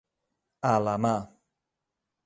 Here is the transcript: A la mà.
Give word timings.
A 0.71 0.73
la 0.87 0.97
mà. 1.05 1.13